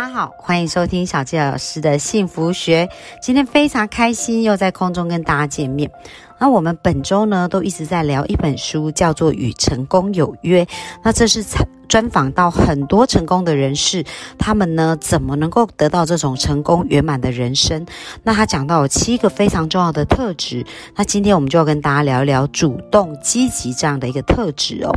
[0.00, 2.88] 大家好，欢迎收听小纪老师的幸福学。
[3.20, 5.90] 今天非常开心，又在空中跟大家见面。
[6.38, 10.64] 那我们本周呢，都一直在聊一本书，叫做《与成功有约》。
[11.04, 11.44] 那这是
[11.90, 14.04] 专访到很多成功的人士，
[14.38, 17.84] 他们呢怎么能够得到这种成功圆满的人生？
[18.22, 20.64] 那他讲到有七个非常重要的特质。
[20.94, 24.94] 那今天我们就要跟大家聊一聊主动积极这样的一个特质哦。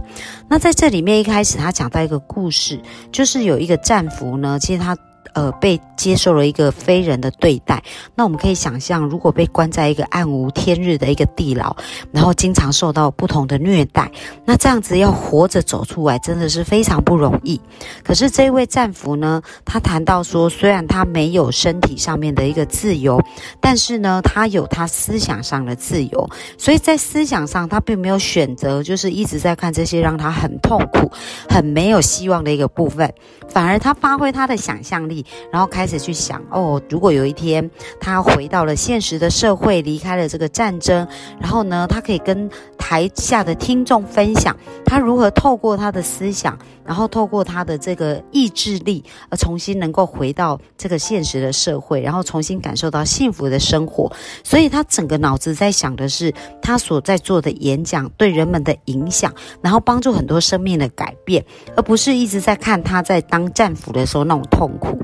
[0.47, 2.79] 那在这里面一开始他讲到一个故事，
[3.11, 4.95] 就是有一个战俘呢，其实他。
[5.33, 7.81] 呃，被接受了一个非人的对待。
[8.15, 11.75] 那我们可以想象，如果被关在一个暗无天日的一个地牢，
[12.11, 14.11] 然后经常受到不同的虐待，
[14.45, 17.59] 那这样子要活着走出来，真的是非常不容易。
[18.03, 23.19] 可是这位战俘呢，他谈到说，虽然他没有身体上面的一个自由，
[23.59, 26.29] 但是呢，他有他思想上的自由。
[26.57, 31.11] 所以在思想上，他并没有选择，就是一直在看这些让他很痛苦、
[31.49, 33.11] 很没有希望的一个部分，
[33.49, 35.12] 反而他发挥他的想象力。
[35.51, 37.69] 然后开始去想哦，如果有一天
[37.99, 41.05] 他回到了现实的社会，离开了这个战争，
[41.39, 44.55] 然后呢，他可以跟台下的听众分享
[44.85, 54.11] 他如何透过他的思想，然后透过他的这个意志力，而重新能够回到这个现实的社会，然后重新感受到幸福的生活。
[54.43, 61.43] 所以他整个脑子在想的是他所在做的演讲对人们的影响，然后帮助很多生命的改变，
[61.75, 64.99] 而不是一直在看他在当战俘的时候那种痛苦。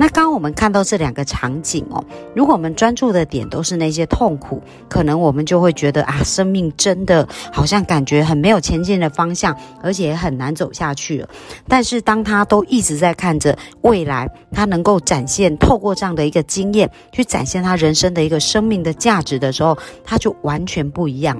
[0.00, 11.28] 那刚刚我们看到这两个场景哦，如果我们专注的点都是那些痛苦，可能我们就会觉得啊，生命真的好像感觉很没有前进的方向，而且也很难走下去了。
[11.66, 21.36] 但是当他都一直在看着未来，他能够展现透过这样的一个经验去展现他人生的一个生命的价值的时候，他就完全不一样。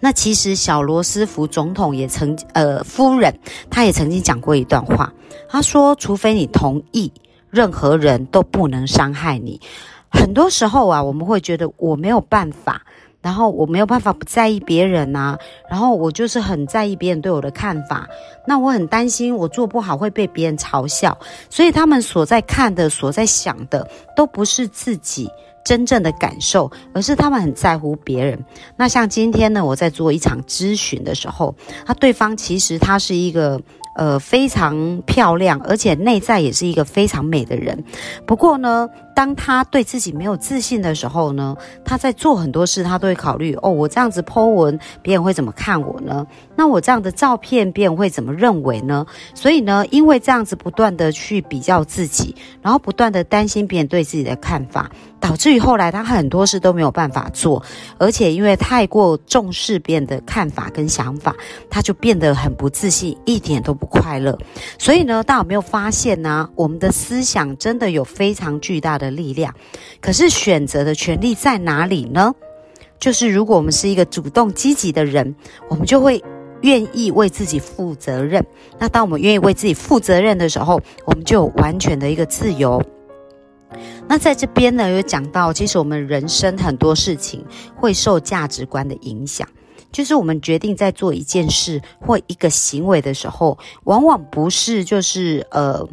[0.00, 3.38] 那其实小罗斯福总统也曾呃夫人，
[3.70, 5.12] 他也曾经讲过一段话。
[5.48, 7.12] 他说：“除非你同意，
[7.50, 9.60] 任何人都不能伤害你。
[10.10, 12.82] 很多时候啊，我们会觉得我没有办法，
[13.20, 15.36] 然后我没有办法不在意别人呐，
[15.68, 18.08] 然后我就是很在意别人对我的看法。
[18.46, 21.18] 那我很担心我做不好会被别人嘲笑，
[21.50, 23.86] 所以他们所在看的、所在想的，
[24.16, 25.28] 都不是自己
[25.64, 28.42] 真正的感受，而是他们很在乎别人。
[28.76, 31.54] 那像今天呢，我在做一场咨询的时候，
[31.86, 33.60] 那对方其实他是一个。”
[33.98, 37.82] 呃，非常漂亮，而且内在也是一个非常美的人。
[38.28, 46.24] 不过呢，当他对自己没有自信的时候呢，他在做很多事，他都会考虑：哦，我这样子 Po 文，别人会怎么看我呢？
[46.54, 49.04] 那我这样的照片，别人会怎么认为呢？
[49.34, 54.88] 所以呢，因为这样子不断的去比较自己，然后不断的担心别人对自己的看法。
[55.20, 57.60] 导致于后来，他很多事都没有办法做，
[57.98, 61.34] 而且因为太过重视别人的看法跟想法，
[61.68, 64.38] 他就变得很不自信，一点都不快乐。
[64.78, 66.48] 所以呢，大家有没有发现呢？
[66.54, 69.54] 我们的思想真的有非常巨大的力量，
[70.00, 72.34] 可是选择的权利在哪里呢？
[72.98, 75.32] 就是如果我们是一个主动积极的人，
[75.68, 76.20] 我们就会
[76.62, 78.44] 愿意为自己负责任。
[78.76, 82.82] 那当我们愿意为自己负责任的时候，我们就有完全的一个自由。
[84.08, 87.44] 那在这边呢，有讲到，其实我们人生很多事情
[87.76, 89.46] 会受价值观的影响，
[89.92, 95.88] 就是我们决定在做一件事或一个行为的时候，往往不是就是呃。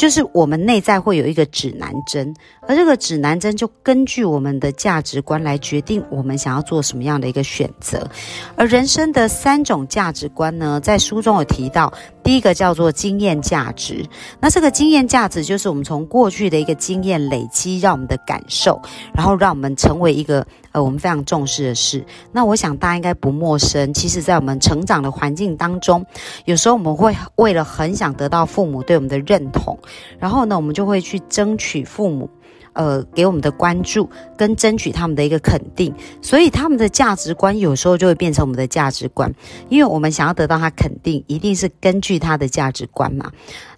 [0.00, 2.34] 就是我们内在会有一个指南针，
[2.66, 8.08] 而这个指南针就根据我们的价值观来决定我们想要做什么样的一个选择。
[8.56, 11.92] 而人生的三种价值观呢，在书中有提到，
[12.24, 14.02] 第一个叫做经验价值。
[14.40, 18.80] 那这个经验价值就是我们从过去的一个经验累积，让我们的感受，
[19.12, 20.46] 然后让我们成为一个。
[20.72, 22.06] 呃，我们非常重视的事。
[22.30, 23.92] 那我想大家应该不陌生。
[23.92, 26.06] 其实，在我们成长的环境当中，
[26.44, 29.76] 有时候我们会为了很想得到父母对我们的认同，
[30.18, 32.28] 然后呢，我们就会去争取父母。
[32.72, 39.32] 呃，给我们的关注跟争取他们的一个肯定，所以他们的价值观有时候就会变成我们的价值观，
[39.68, 43.30] 因为我们想要得到他肯定，一定是根据他的价值观嘛。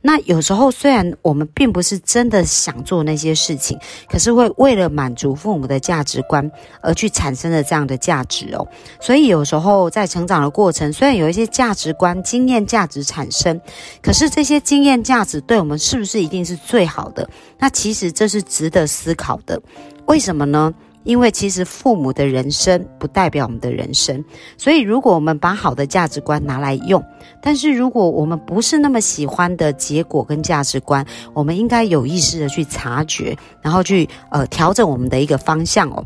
[0.05, 3.79] 那有时候虽然我们并不是真的想做那些事情，
[4.11, 6.51] 可是会为了满足父母的价值观
[6.83, 8.67] 而去产生了这样的价值哦。
[9.01, 13.59] 所以有时候在成长的过程，虽然有一些价值观、经验价值产生，
[14.03, 17.27] 可是这些经验价值对我们是不是一定是最好的？
[17.59, 18.82] 那其实这是值得。
[18.87, 19.61] 思考的，
[20.07, 20.73] 为什么呢？
[21.05, 24.25] 因为其实父母的人生不代表我们的人生，
[24.57, 27.03] 所以如果我们把好的价值观拿来用，
[27.43, 36.05] 但是如果我们不是那么喜欢的结果跟价值观，我们应该有意识的去察觉，然后去呃调整我们的一个方向哦。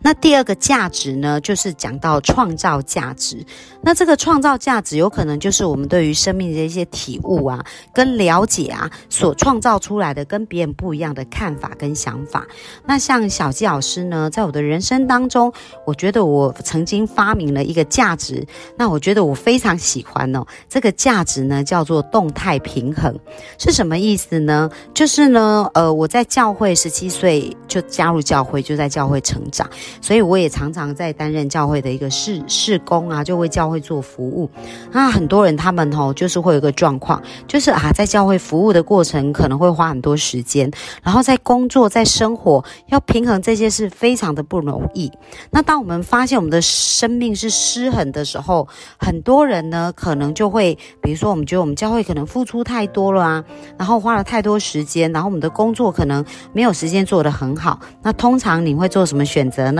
[0.00, 3.44] 那第二个价值呢，就是讲到创造价值。
[3.80, 12.46] 那这个创造价值，有可能就是我们对于生命的一些体悟啊，跟了解啊，所创造出来的跟别人不一样的看法跟想法。
[12.84, 15.52] 那像小纪老师呢，在我的人生当中，
[15.86, 18.46] 我觉得我曾经发明了一个价值，
[18.76, 20.44] 那我觉得我非常喜欢哦。
[20.68, 23.16] 这个价值呢，叫做动态平衡，
[23.58, 24.68] 是什么意思呢？
[24.92, 29.68] 就是呢，呃，我在教会十七岁就加入教会，就在教会成长。
[30.00, 34.50] 所以我也常常在担任教会的一个事事工啊，就为教会做服务。
[34.92, 40.70] 那很多人他们吼就是会有一个状况，就是啊在教会服务的过程可能会花很多时间，
[41.02, 45.10] 然后在工作在生活要平衡这些是非常的不容易。
[45.50, 48.66] 那当我们发现我们的生命是失衡的时候，
[48.98, 53.44] 很多人呢可能就会，比如说我们觉得我们教会可能付出太多了啊，
[53.76, 57.78] 然后花了太多时间，然后我们的工作可能没有时间做得很好。
[58.02, 59.77] 那通常你会做什么选择呢？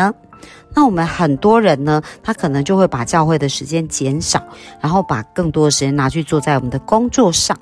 [0.75, 4.43] 那我们很多人呢，他可能就会把教会的时间减少，
[4.81, 7.59] 然后把更多的时间拿去做在我们的工作上。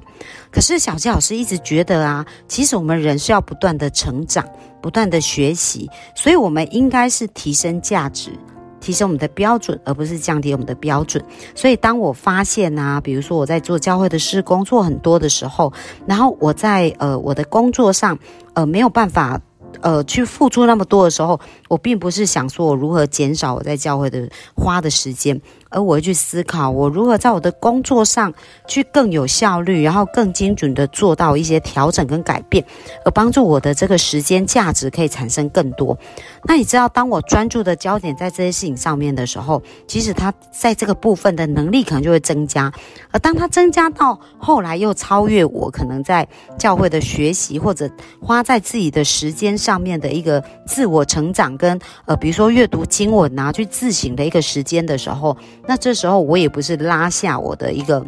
[0.51, 4.45] 可是小吉老师一直觉得啊，其实我们人是要不断的成长，
[4.83, 8.31] 不断的学习，所以我们应该是提升价值，
[8.81, 11.23] 提升我们的标准，而不是降低我们的标准。
[11.55, 15.73] 所以当我发现啊，比如说我在做教会的事工作很多的时候，
[16.07, 18.19] 然后我在呃我的工作上
[18.55, 19.41] 呃没有办法。
[19.83, 25.41] 呃，去付出那么多的时候，我并不是想说我如何减少我在教会的花的时间。
[25.69, 28.33] 而我会去思考，我如何在我的工作上
[28.67, 32.65] 去更有效率，然后更精准的做到一些调整跟改变，
[33.05, 35.99] 而帮助我的这个时间价值可以产生更多。
[36.45, 42.73] 那你知道，当我专注的焦点在这些事情上面的时候，其实他在这个部分的能力可能就会增加。
[43.11, 46.27] 而当他增加到后来又超越我，可能在
[46.59, 47.91] 教会的学习或者
[48.23, 55.37] 花在自己的时间上面的一个自我成长跟呃，比如说阅读经文啊，去自省的一个时间的时候。
[55.67, 58.05] 那这时候我也不是拉下我的一个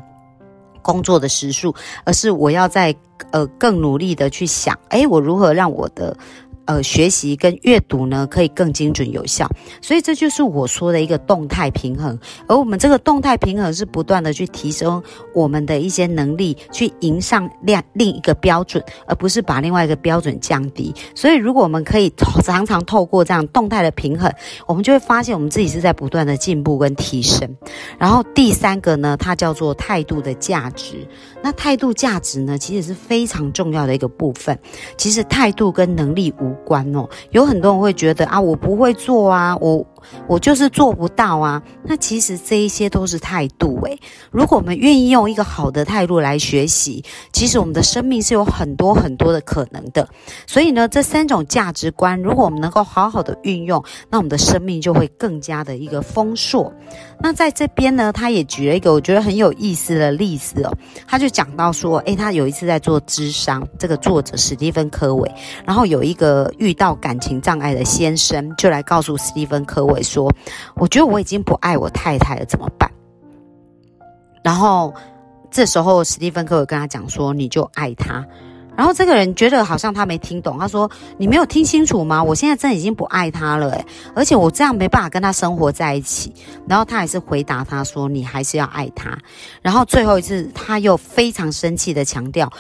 [0.80, 1.74] 工作的时速，
[2.04, 2.94] 而是我要在
[3.30, 6.16] 呃更努力的去想，哎，我如何让我的。
[6.68, 9.48] 呃，学习跟阅读呢，可以更精准有效，
[9.80, 12.16] 所以这就是我说的一个动态平衡。
[12.46, 15.02] 而我们这个动态平衡是不断的去提升
[15.34, 20.94] 我们的一些能力，去迎上另另一个标准，而不是把另外一个标准降低。
[21.14, 22.12] 所以，如果我们可以
[22.44, 24.30] 常常透过这样动态的平衡，
[24.66, 27.48] 我们就会发现我们自己是在不断的进步跟提升。
[27.98, 31.08] 然后第三个呢，它叫做态度的价值。
[31.42, 34.58] 那态度价值呢，其实是非常重要的一个部分。
[34.96, 37.08] 其实态度跟能力无关哦。
[37.30, 39.86] 有很多人会觉得啊，我不会做啊，我。
[40.26, 41.62] 我就是做不到啊！
[41.84, 43.98] 那其实这一些都是态度诶。
[44.30, 50.08] 如果我们愿意用一个好的态度来学习，其实我们的生命是有很多很多的可能的。
[50.46, 56.72] 所以呢，这三种价值观，如果我们能够好好的运用，那我们的生命就会更加的一个丰硕。
[57.20, 60.76] 那在这边呢，他也举了一个我觉得很有意思的例子哦。
[61.06, 65.30] 他就讲到说，诶，他有一次在做智商，这个作者史蒂芬科维，
[65.64, 69.97] 然后有一个遇到感情障碍的先生，就来告诉史蒂芬科维。
[70.02, 70.32] 说，
[70.74, 72.90] 我觉得我已经不爱我太太了，怎么办？
[74.42, 74.94] 然后
[75.50, 78.24] 这时候史蒂芬科会跟他讲说：“你就爱他。”
[78.76, 80.88] 然后这个人觉得好像他没听懂，他说
[81.18, 82.22] ：“你没有听清楚吗？
[82.22, 86.32] 我现在真的已经不爱他了，而且我这样没办法跟他生活在一起。”
[86.68, 89.18] 然后他还是回答他说：“你还是要爱他。”
[89.60, 92.50] 然后最后一次他又非常生气的强调。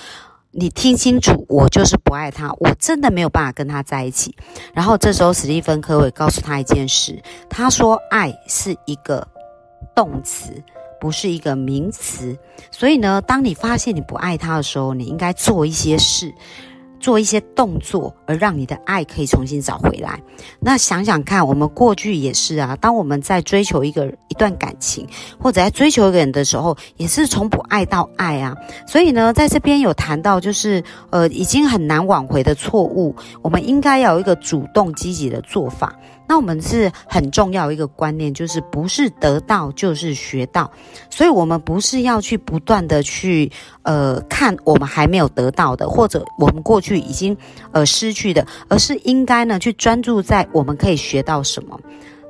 [0.50, 4.34] 你听清楚，我就是不爱他，我真的没有办法跟他在一起。
[4.72, 9.26] 然后这时候史蒂芬科维告诉他一件事，他说：“爱是一个
[9.94, 10.62] 动词，
[10.98, 12.36] 不是一个名词。
[12.70, 16.32] 所以呢，当你发现你不爱他的时候，你应该做一些事。”
[17.00, 20.20] 做一些动作，而让你的爱可以重新找回来。
[20.60, 22.76] 那想想看，我们过去也是啊。
[22.80, 25.06] 当我们在追求一个一段感情，
[25.38, 28.54] 或者在追求一个人的时候，也是从不爱到爱啊。
[28.86, 35.94] 所以呢，在这边有谈到，就是呃，已经很难挽回的错误，我们应该要有一个主动积极的做法。
[36.28, 40.70] 那我们是很重要一个观念，就是不是得到就是学到，
[41.08, 43.50] 所以我们不是要去不断的去
[43.82, 47.34] 呃看我们还没有得到的，或者我们过去已经
[47.72, 51.80] 呃失去的，而是应该呢去专注在我们可以学到什么。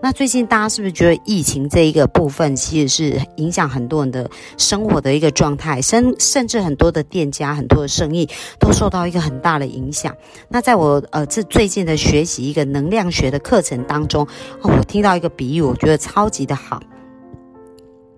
[0.01, 8.29] 那最近大家是不是觉得疫情这一个部分，其实是影响很多人的生活的一个状态，甚甚至很多的店家、很多的生意
[8.61, 10.17] 都受到一个很大的影响。
[10.49, 14.25] 那在我呃这最近的学习一个能量学的课程当中，
[14.63, 16.81] 哦，我听到一个比喻，我觉得超级的好。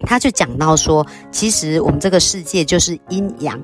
[0.01, 3.59] 他就讲到说，其实我们这个世界就是阴阳。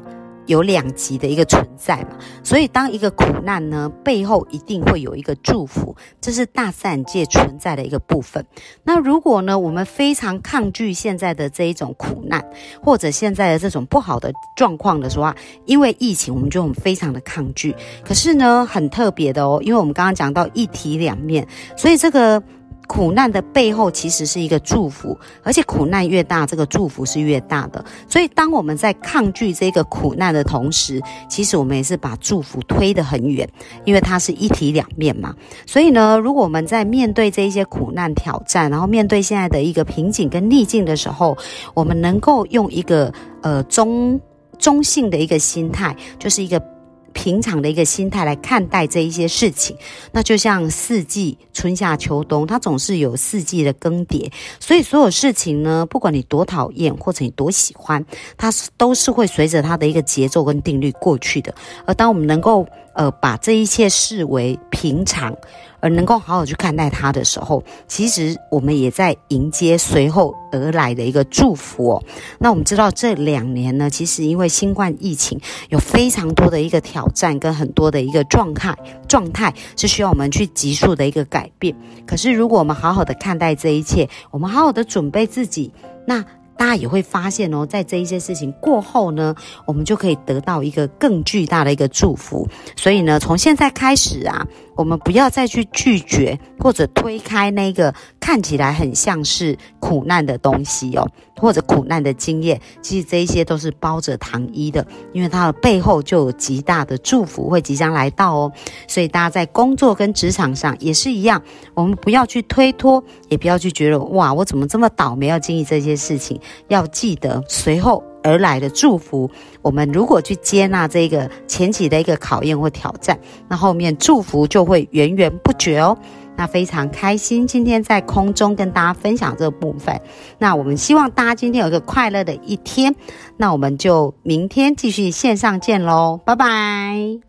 [0.46, 8.44] 有两极的一个存在嘛，所以当一个苦难呢背后一定会有一个祝福，这是大自然界存在的一个部分。
[8.84, 12.44] 那如果呢我们非常抗拒现在的这一种苦难，
[12.82, 15.32] 或者现在的这种不好的状况的时候，
[15.64, 17.74] 因为疫情我们就很非常的抗拒。
[18.04, 22.42] 可是呢很特别的哦，因为我们刚刚讲到一体两面，所以这个。
[22.86, 27.84] 苦难的背后其实是一个祝福，而且苦难越大，这个祝福是越大的。
[28.08, 33.48] 所以，当我们在抗拒这个苦难的同时，其实我们也是把祝福推得很远，
[33.84, 35.34] 因为它是一体两面嘛。
[35.66, 41.36] 所以呢，如果我们在面对这一些苦难挑战，然后面对现在的一个瓶颈跟逆境的时候，
[41.74, 43.12] 我们能够用一个
[43.42, 44.20] 呃中
[44.58, 46.75] 中性的一个心态，就是一个。
[47.16, 49.74] 平常的一个心态来看待这一些事情，
[50.12, 54.30] 那就像四季春夏秋冬，它总是有四季的更迭，
[54.60, 58.04] 所以所有事情呢，不管你多讨厌或者你多喜欢，
[58.36, 61.54] 它是都是会随着它的一个节奏跟定律过去的。
[61.86, 65.36] 而当我们能够呃把这一切视为平常。
[65.78, 72.02] 而能够好好去看待它的时候，其实我们也在迎接随后而来的一个祝福哦。
[72.40, 75.38] 那我们知道这两年呢，其实因为新冠疫情
[75.68, 78.74] 有非常多的一个挑战跟很多的一个状态
[79.06, 81.76] 状态，是需要我们去急速的一个改变。
[82.06, 85.70] 可是如果我们好好的看待这一切，我们好好的准备自己，
[86.06, 86.24] 那。
[86.56, 89.34] 大家也会发现哦，在这一些事情过后呢，
[89.66, 92.48] 我们就可以得到一个更巨大的一个祝福。
[92.76, 94.46] 所以呢，从现在开始啊，
[94.76, 102.60] 我们不要再去拒绝或者推开那个看起来很像是苦难的东西哦，或者苦难的经验。
[102.82, 108.52] 其实这一些都是包着糖衣的，因为它的背后就有极大的祝福会即将来到哦。
[108.86, 111.42] 所以大家在工作跟职场上也是一样，
[111.74, 116.38] 我们不要去推脱，也不要去觉得哇，我怎么这么倒霉要经历这些事情。
[116.68, 119.30] 要记得随后而来的祝福，
[119.62, 123.16] 我们如果去接纳这个前期的一个考验或挑战，
[123.48, 125.96] 那后面祝福就会源源不绝哦。
[126.38, 129.98] 那非常开心今天在空中跟大家分享这部分。
[130.38, 132.94] 那我们希望大家今天有一个快乐的一天。
[133.38, 137.25] 那我们就明天继续线上见喽，拜拜。